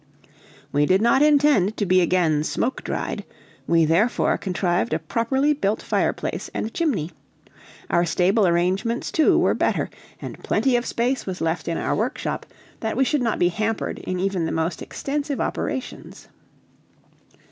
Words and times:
We 0.71 0.87
did 0.87 0.99
not 0.99 1.21
intend 1.21 1.77
to 1.77 1.85
be 1.85 2.01
again 2.01 2.43
smoke 2.43 2.83
dried; 2.83 3.23
we 3.67 3.85
therefore 3.85 4.35
contrived 4.35 4.93
a 4.93 4.97
properly 4.97 5.53
built 5.53 5.79
fire 5.79 6.11
place 6.11 6.49
and 6.55 6.73
chimney; 6.73 7.11
our 7.87 8.03
stable 8.03 8.47
arrangements, 8.47 9.11
too, 9.11 9.37
were 9.37 9.53
better, 9.53 9.91
and 10.19 10.43
plenty 10.43 10.75
of 10.75 10.87
space 10.87 11.27
was 11.27 11.39
left 11.39 11.67
in 11.67 11.77
our 11.77 11.95
workshop 11.95 12.47
that 12.79 12.97
we 12.97 13.03
should 13.03 13.21
not 13.21 13.37
be 13.37 13.49
hampered 13.49 13.99
in 13.99 14.19
even 14.19 14.47
the 14.47 14.51
most 14.51 14.81
extensive 14.81 15.39
operations. 15.39 16.27